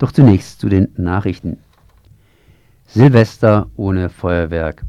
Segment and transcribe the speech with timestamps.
[0.00, 1.58] Doch zunächst zu den Nachrichten.
[2.86, 4.82] Silvester ohne Feuerwerk.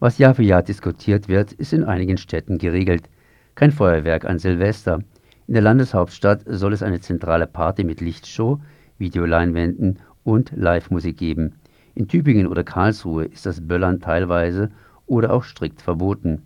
[0.00, 3.08] Was Jahr für Jahr diskutiert wird, ist in einigen Städten geregelt.
[3.54, 5.04] Kein Feuerwerk an Silvester.
[5.46, 8.60] In der Landeshauptstadt soll es eine zentrale Party mit Lichtshow,
[8.98, 11.54] Videoleinwänden und Live-Musik geben.
[11.94, 14.70] In Tübingen oder Karlsruhe ist das Böllern teilweise
[15.06, 16.42] oder auch strikt verboten.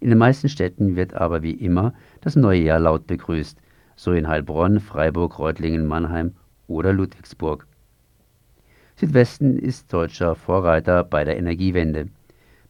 [0.00, 1.92] In den meisten Städten wird aber wie immer
[2.22, 3.58] das neue Jahr laut begrüßt,
[3.94, 6.32] so in Heilbronn, Freiburg, Reutlingen, Mannheim
[6.72, 7.66] oder Ludwigsburg.
[8.96, 12.08] Südwesten ist deutscher Vorreiter bei der Energiewende.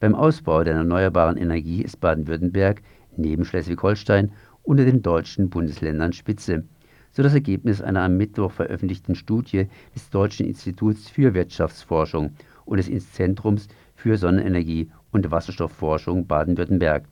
[0.01, 2.83] Beim Ausbau der erneuerbaren Energie ist Baden-Württemberg
[3.17, 4.33] neben Schleswig-Holstein
[4.63, 6.65] unter den deutschen Bundesländern Spitze,
[7.13, 12.33] so das Ergebnis einer am Mittwoch veröffentlichten Studie des Deutschen Instituts für Wirtschaftsforschung
[12.65, 17.05] und des Zentrums für Sonnenenergie und Wasserstoffforschung Baden-Württemberg.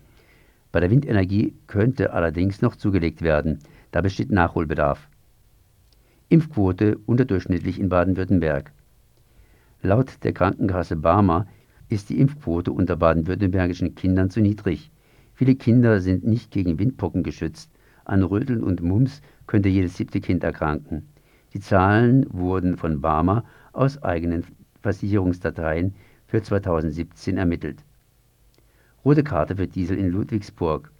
[0.73, 3.59] Bei der Windenergie könnte allerdings noch zugelegt werden,
[3.91, 5.09] da besteht Nachholbedarf.
[6.30, 8.71] Impfquote unterdurchschnittlich in Baden-Württemberg.
[9.83, 11.49] Laut der Krankenkasse Barmer
[11.88, 14.93] ist die Impfquote unter baden-württembergischen Kindern zu niedrig.
[15.35, 17.73] Viele Kinder sind nicht gegen Windpocken geschützt.
[18.04, 21.09] An Röteln und Mumps könnte jedes siebte Kind erkranken.
[21.52, 24.45] Die Zahlen wurden von Barmer aus eigenen
[24.82, 25.97] Versicherungsdateien
[26.29, 27.82] für 2017 ermittelt.
[29.04, 30.93] Rote Karte für Diesel in Ludwigsburg.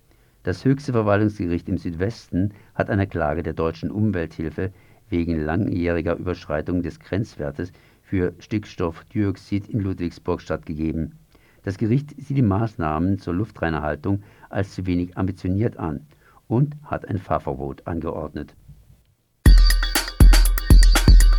[0.43, 4.73] Das höchste Verwaltungsgericht im Südwesten hat einer Klage der deutschen Umwelthilfe
[5.11, 7.73] wegen langjähriger Überschreitung des Grenzwertes
[8.03, 11.19] für Stickstoffdioxid in Ludwigsburg stattgegeben.
[11.63, 16.07] Das Gericht sieht die Maßnahmen zur Luftreinhaltung als zu wenig ambitioniert an
[16.49, 18.55] und hat ein Fahrverbot angeordnet